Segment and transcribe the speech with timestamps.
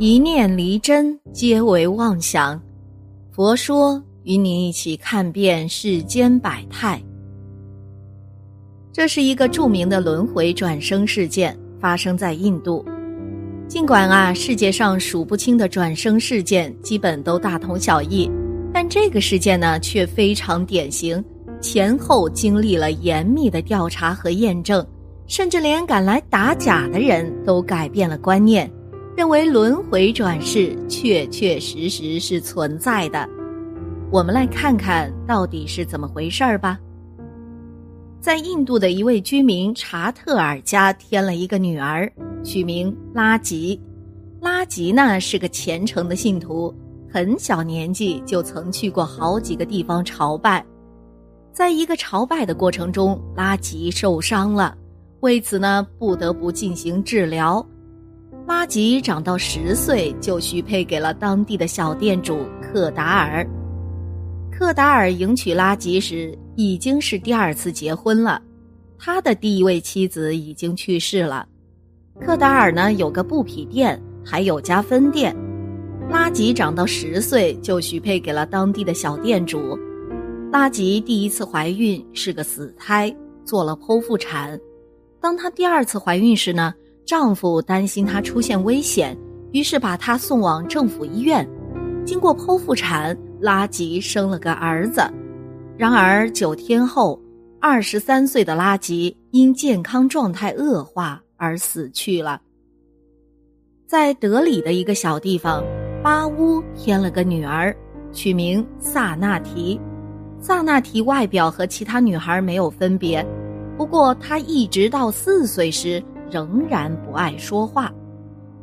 [0.00, 2.58] 一念离真，皆为妄想。
[3.30, 6.98] 佛说，与你一起看遍世间百态。
[8.94, 12.82] 这是一个著名的轮回转生事件，发生在印度。
[13.68, 18.26] 尽管啊，世界上数不清的转生事件基本都大同小异，
[18.72, 21.22] 但这个事件呢，却非常典型，
[21.60, 24.82] 前后经历了严密的调查和验证。
[25.26, 28.68] 甚至连赶来打假的人都改变了观念，
[29.20, 33.28] 认为轮回转世确确实实是存在的。
[34.10, 36.80] 我们来看看到底是怎么回事儿吧。
[38.18, 42.10] 在印度的一位居民查特尔家添了一个女儿，
[42.42, 43.78] 取名拉吉。
[44.40, 46.74] 拉吉呢是个虔诚的信徒，
[47.12, 50.64] 很小年纪就曾去过好几个地方朝拜。
[51.52, 54.74] 在一个朝拜的过程中，拉吉受伤了。
[55.20, 57.62] 为此呢，不得不进行治疗。
[58.50, 63.46] 拉吉长到十岁就许配给了当地的小店主克达尔。
[64.50, 68.42] 克达尔迎娶拉吉时已经是第二次结婚了，
[68.98, 71.46] 他的第一位妻子已经去世了。
[72.20, 75.32] 克达尔呢有个布匹店，还有家分店。
[76.10, 79.78] 拉吉长到十岁就许配给了当地的小店主。
[80.50, 84.58] 拉吉第一次怀孕是个死胎，做了剖腹产。
[85.20, 86.74] 当她第二次怀孕时呢，
[87.10, 89.18] 丈夫担心她出现危险，
[89.50, 91.44] 于是把她送往政府医院。
[92.06, 95.02] 经过剖腹产，拉吉生了个儿子。
[95.76, 97.20] 然而九天后，
[97.60, 102.40] 二十三岁的拉吉因健康状态恶化而死去了。
[103.88, 105.64] 在德里的一个小地方，
[106.04, 107.76] 巴乌添了个女儿，
[108.12, 109.80] 取名萨那提。
[110.38, 113.26] 萨那提外表和其他女孩没有分别。
[113.76, 116.00] 不过，她一直到四岁时
[116.30, 117.92] 仍然不爱说话。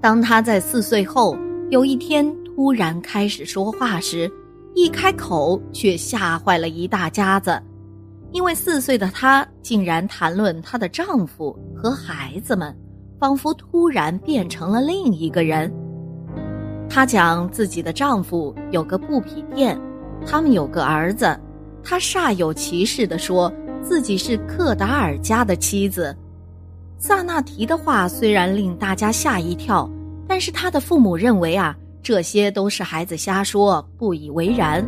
[0.00, 1.36] 当他在四岁后
[1.70, 4.30] 有一天突然开始说话时，
[4.74, 7.60] 一开口却吓坏了一大家子，
[8.32, 12.76] 因为四岁的她竟然谈论她的丈夫和孩子们，
[13.18, 15.72] 仿佛突然变成了另一个人。
[16.88, 19.80] 她讲自己的丈夫有个布匹店，
[20.26, 21.38] 他们有个儿子。
[21.82, 23.52] 她煞有其事地说。
[23.86, 26.16] 自己是克达尔家的妻子，
[26.98, 29.88] 萨那提的话虽然令大家吓一跳，
[30.26, 34.86] 但是他的父母认为啊，这些都是孩子瞎说，不以为然。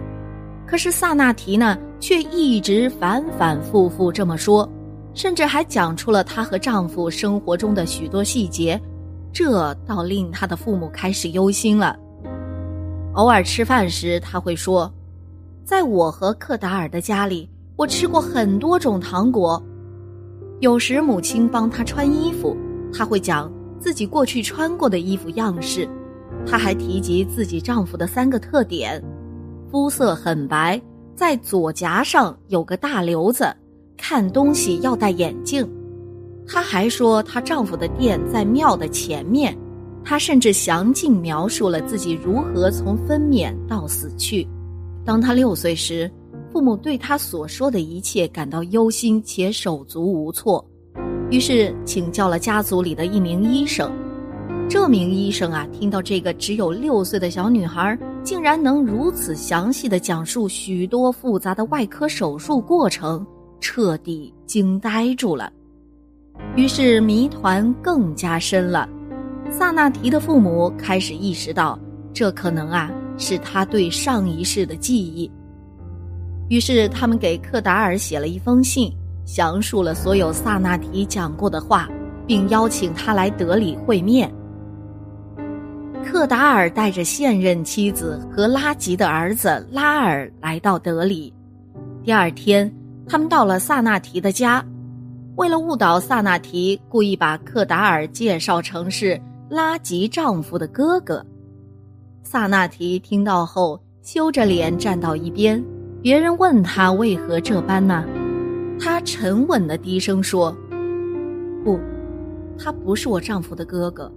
[0.66, 4.68] 可是萨那提呢，却一直反反复复这么说，
[5.14, 8.80] 甚至还讲出了她和丈夫生活中的许多细节，
[9.32, 11.96] 这倒令她的父母开始忧心了。
[13.12, 14.92] 偶尔吃饭时，他会说，
[15.64, 17.48] 在我和克达尔的家里。
[17.76, 19.62] 我吃过很多种糖果，
[20.60, 22.56] 有时母亲帮她穿衣服，
[22.90, 25.86] 她会讲自己过去穿过的衣服样式，
[26.46, 29.02] 她还提及自己丈夫的三个特点：
[29.70, 30.80] 肤色很白，
[31.14, 33.54] 在左颊上有个大瘤子，
[33.98, 35.68] 看东西要戴眼镜。
[36.48, 39.54] 她还说她丈夫的店在庙的前面，
[40.02, 44.48] 她甚至详尽描述了自己如何从分娩到死去。
[45.04, 46.10] 当她六岁时。
[46.56, 50.66] 父母对他所说的一切感到忧心且手足无措，
[51.30, 53.92] 于是请教了家族里的一名医生。
[54.66, 63.24] 这名医生啊，听到这个只有六岁的小女孩竟然能如此详细的讲述许多复杂的外科手术过程，
[63.60, 65.52] 彻底惊呆住了。
[66.56, 68.88] 于是谜团更加深了。
[69.50, 71.78] 萨那提的父母开始意识到，
[72.14, 75.30] 这可能啊是他对上一世的记忆。
[76.48, 78.92] 于是，他们给克达尔写了一封信，
[79.24, 81.88] 详述了所有萨那提讲过的话，
[82.24, 84.32] 并邀请他来德里会面。
[86.04, 91.34] 克达尔带着现任妻子和拉吉的儿子拉尔来到德里。
[92.04, 92.72] 第二天，
[93.08, 94.64] 他们到了萨那提的家，
[95.34, 99.20] 为了误导萨那提，故意把克达尔介绍成是
[99.50, 101.26] 拉吉丈夫的哥哥。
[102.22, 105.60] 萨那提听到后，羞着脸站到一边。
[106.06, 108.04] 别人问他为何这般呢？
[108.78, 110.56] 他沉稳的低声说
[111.64, 111.80] ：“不，
[112.56, 114.08] 他不是我丈夫的哥哥，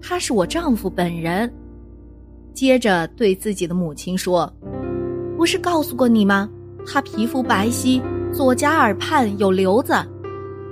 [0.00, 1.52] 他是我丈夫本人。”
[2.54, 4.48] 接着对自己的母亲说
[5.36, 6.48] ：“不是告诉过你吗？
[6.86, 8.00] 他皮肤白皙，
[8.32, 9.92] 左颊耳畔有瘤子。”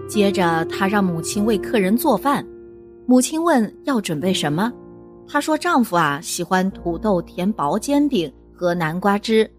[0.07, 2.47] 接着他让母亲为客人做饭。
[3.05, 4.73] 母亲问要准备什么，
[5.27, 9.51] 她说：“丈夫啊，喜欢土豆甜薄煎饼和南瓜汁。”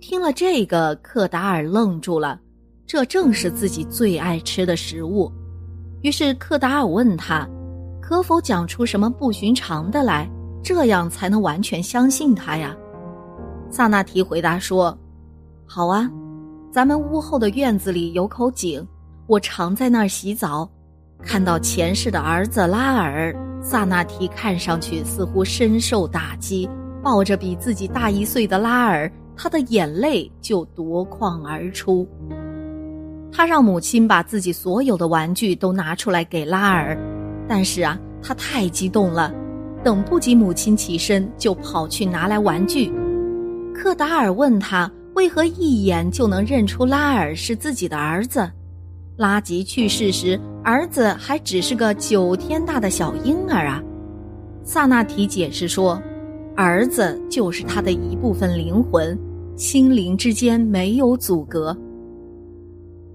[0.00, 2.38] 听了这个，克达尔愣住了，
[2.86, 5.30] 这正是自己最爱吃的食物。
[6.02, 7.48] 于是克达尔问他
[8.00, 10.28] ：“可否讲出什么不寻常的来？
[10.62, 12.76] 这样才能完全相信他呀。
[13.70, 14.96] 萨那提回答说
[15.66, 16.08] ：“好啊，
[16.70, 18.86] 咱们屋后的院子里有口井，
[19.26, 20.68] 我常在那儿洗澡。
[21.22, 26.68] 看到前世的儿子拉尔，萨那提看上去似乎深受打击，
[27.02, 32.06] 抱着比自己大一岁的拉尔，他的眼泪就夺眶而出。
[33.30, 36.98] 他让母亲把自己所有的玩具都拿出来给拉尔，
[37.46, 39.32] 但是啊，他太激动了，
[39.84, 42.92] 等不及母亲起身，就跑去拿来玩具。”
[43.72, 48.50] 克达尔问他为何一眼就能认出拉尔是自己的儿子。
[49.16, 53.80] 拉吉去世时，儿子还只是个九天大的小婴儿啊。
[54.64, 56.00] 萨那提解释说，
[56.56, 59.18] 儿子就是他的一部分灵魂，
[59.58, 61.76] 心灵之间没有阻隔。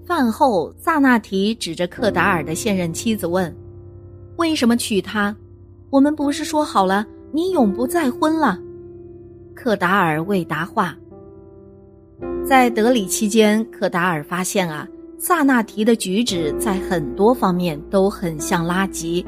[0.04, 3.52] 饭后，萨那提指着克达尔的现任妻子问
[4.36, 5.34] ：“为什么娶她？
[5.88, 8.60] 我们不是说好了，你永不再婚了？”
[9.56, 10.94] 克达尔未答话。
[12.46, 14.86] 在德里期间，克达尔发现啊，
[15.16, 19.24] 萨那提的举止在很多方面都很像拉吉。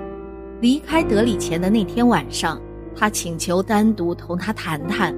[0.61, 2.61] 离开德里前的那天晚上，
[2.95, 5.17] 他请求单独同他谈谈，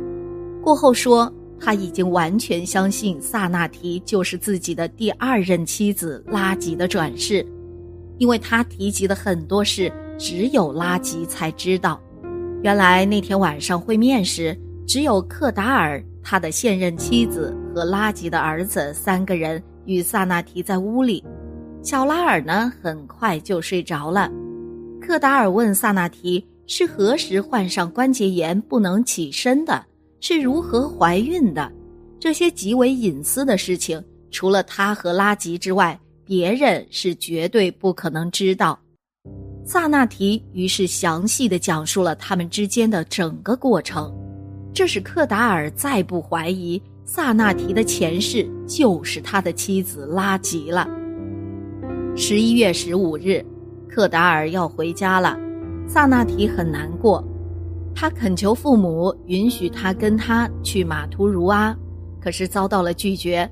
[0.62, 7.44] 过后说他已经完全相信萨那提就是自己的第二任妻子拉吉的转世，
[8.18, 12.00] 因为他提及的很多事只有拉吉才知道。
[12.62, 14.58] 原来那天晚上会面时。
[14.88, 21.22] 只有克达尔、他的现任妻子和拉吉的儿子三个人与萨那提在屋里。
[21.82, 24.32] 小拉尔呢，很快就睡着了。
[24.98, 29.84] 克达尔问萨那提是何时患上关节炎不能起身的，
[30.20, 31.70] 是如何怀孕的，
[32.18, 38.78] 这些极为隐私的事情，除了他和拉吉之外，别人是绝对不可能知道。
[39.64, 44.12] 萨那提于是详细的讲述了他们之间的整个过程。
[44.72, 50.88] 这使克达尔再不怀疑萨那提的前世就是他的妻子拉吉了。
[52.16, 53.44] 十一月十五日，
[53.88, 55.38] 克达尔要回家了，
[55.86, 57.22] 萨那提很难过，
[58.00, 61.76] 他恳求父母允许他跟他去马图如阿，
[62.20, 63.50] 可是遭到了拒绝。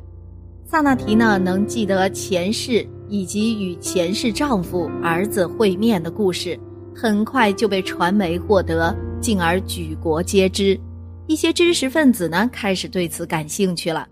[0.64, 6.56] 萨那提呢，能记得前世以及与前世丈夫、儿子会面的故事，
[6.94, 10.78] 很快就被传媒获得，进而举国皆知。
[11.26, 14.06] 一些知识分子呢，开始对此感兴趣了。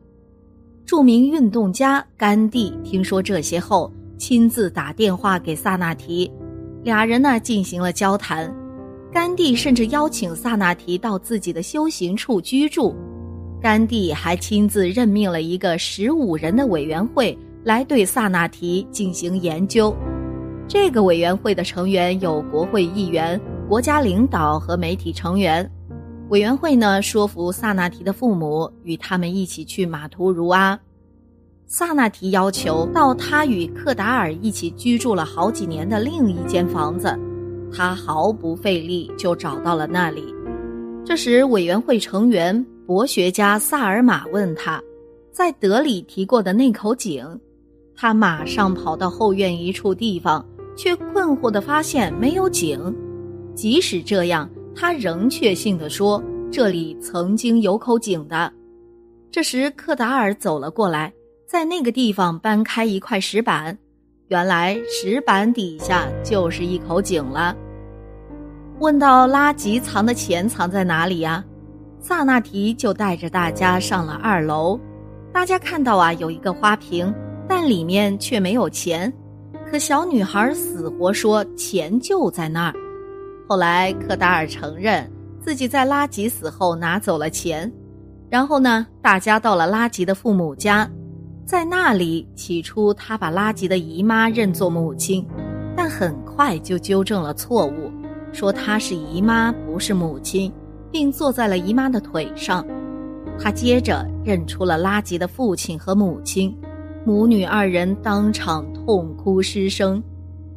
[0.85, 3.89] 著名运动家甘地听说这些后，
[4.19, 6.29] 亲自打电话给萨那提，
[6.83, 8.53] 俩人呢进行了交谈。
[9.15, 12.93] 甘地甚至邀请萨那提到自己的修行处居住。
[13.63, 19.95] 甘地还亲自任命了一个十五人的委员会来对萨那提进行研究。
[20.67, 25.71] 这个委员会的成员有国会议员、国家领导和媒体成员。
[26.31, 30.77] 委员会呢，说服萨那提的父母与他们一起去马图如阿。
[31.69, 37.17] 萨那提要求到他与克达尔一起居住了好几年的另一间房子，
[37.75, 40.35] 他毫不费力就找到了那里。
[41.05, 44.81] 这时，委员会成员博学家萨尔玛问他，
[45.33, 47.27] 在德里提过的那口井，
[47.97, 52.95] 他马上跑到后院一处地方，却困惑地发现没有井。
[53.55, 54.49] 即使这样。
[54.77, 56.21] 他仍确信地说
[56.51, 58.53] ：“这里曾经有口井的。”
[59.31, 61.13] 这时，克达尔走了过来，
[61.47, 63.79] 在那个地方搬开一块石板，
[64.27, 67.57] 原来石板底下就是一口井了。
[68.81, 71.45] 问到拉吉藏的钱藏在哪里呀？
[72.01, 74.79] 萨那提就带着大家上了二楼。
[75.33, 77.13] 大家看到啊，有一个花瓶，
[77.49, 79.13] 但里面却没有钱。
[79.71, 82.75] 可小女孩死活说钱就在那儿。
[83.49, 87.73] 后来，克达尔承认自己在拉吉死后拿走了钱，
[88.29, 90.89] 然后呢，大家到了拉吉的父母家，
[91.47, 95.27] 在那里，起初他把拉吉的姨妈认作母亲，
[95.77, 97.91] 但很快就纠正了错误，
[98.35, 100.53] 说她是姨妈，不是母亲，
[100.91, 102.67] 并坐在了姨妈的腿上。
[103.39, 106.57] 他接着认出了拉吉的父亲和母亲，
[107.05, 110.03] 母女二人当场痛哭失声。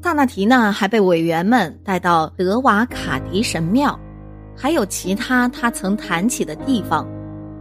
[0.02, 4.00] 萨那提娜，还被委员们带到德瓦卡迪神庙，
[4.56, 7.08] 还有其他他曾谈起的地方，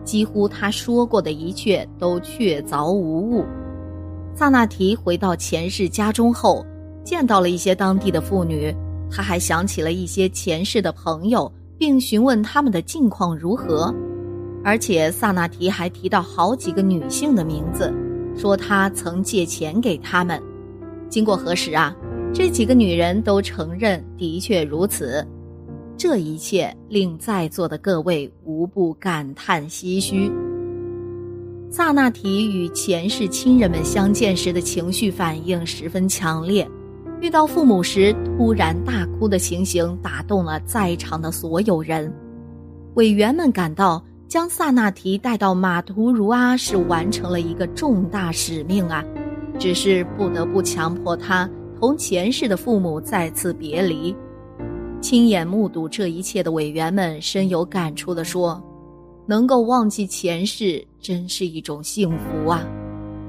[0.04, 3.44] 几乎他说过的一切都确凿无误。
[4.34, 6.64] 萨那提回到前世家中后，
[7.02, 8.72] 见到了一些当地的妇女，
[9.10, 13.94] 他还想起了一些前世的朋友，并询问他们的近况如何。
[14.64, 17.92] 而且萨那提还提到好几个女性的名字，
[18.36, 20.42] 说他曾借钱给他们。
[21.08, 21.94] 经过核实啊。
[22.34, 25.26] 这几个女人都承认，的确如此。
[25.96, 30.30] 这一切令在座的各位无不感叹唏嘘。
[31.70, 36.68] 萨那提与前世亲人们相见时的情绪反应十分强烈，
[37.20, 42.12] 遇到父母时突然大哭的情形打动了在场的所有人。
[42.94, 49.04] 委员们感到将萨那提带到马图如阿是完成了一个重大使命啊，
[49.58, 51.48] 只是不得不强迫他
[51.80, 54.14] 同前世的父母再次别离。
[55.00, 58.62] 亲眼目睹这一切的委员们深有感触地说。
[59.28, 62.64] 能够忘记前世，真是一种幸福啊！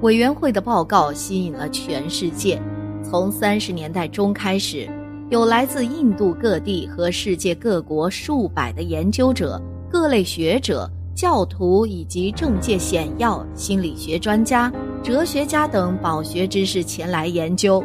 [0.02, 2.62] 委员会的报告吸引了全世界。
[3.04, 4.90] 从三十年代中开始，
[5.30, 17.84] 有来自印度各地和世界各国数百的研究者、各类学者、教徒以及政界显要、心理学专家、哲学家等饱学知识前来研究。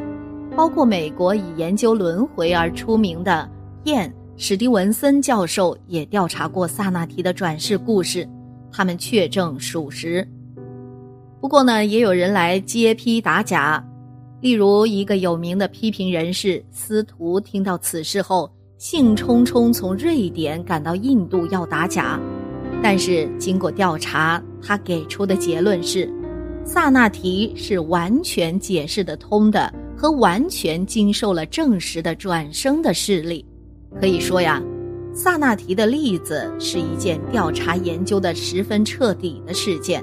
[0.55, 3.49] 包括美国以研究轮回而出名的
[3.85, 4.13] 燕。
[4.37, 8.29] 史蒂文森教授也调查过萨那提的转世故事，
[8.73, 10.27] 他们确证属实。
[11.41, 13.83] 不过呢，也有人来揭批打假，
[14.43, 22.19] 例如一个有名的批评人士司徒，听到此事后，兴冲冲从瑞典赶到印度要打假。
[22.83, 26.13] 但是经过调查，他给出的结论是，
[26.65, 33.47] 萨那提是完全解释得通的和完全经受了证实的转生的事例。
[34.01, 34.61] 可以说呀，
[35.15, 40.03] 萨那提的例子是一件调查研究的十分彻底的事件，